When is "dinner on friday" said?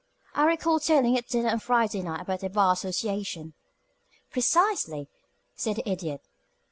1.27-2.01